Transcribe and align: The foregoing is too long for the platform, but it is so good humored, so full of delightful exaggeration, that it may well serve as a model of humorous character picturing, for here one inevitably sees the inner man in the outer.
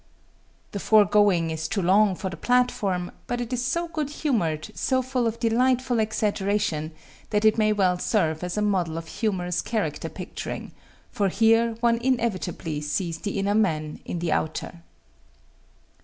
The 0.71 0.79
foregoing 0.79 1.51
is 1.51 1.67
too 1.67 1.83
long 1.83 2.15
for 2.15 2.31
the 2.31 2.35
platform, 2.35 3.11
but 3.27 3.39
it 3.39 3.53
is 3.53 3.63
so 3.63 3.87
good 3.87 4.09
humored, 4.09 4.71
so 4.73 5.03
full 5.03 5.27
of 5.27 5.39
delightful 5.39 5.99
exaggeration, 5.99 6.91
that 7.29 7.45
it 7.45 7.59
may 7.59 7.71
well 7.71 7.99
serve 7.99 8.43
as 8.43 8.57
a 8.57 8.63
model 8.63 8.97
of 8.97 9.07
humorous 9.07 9.61
character 9.61 10.09
picturing, 10.09 10.71
for 11.11 11.29
here 11.29 11.75
one 11.81 11.99
inevitably 11.99 12.81
sees 12.81 13.19
the 13.19 13.37
inner 13.37 13.53
man 13.53 13.99
in 14.03 14.17
the 14.17 14.31
outer. 14.31 14.81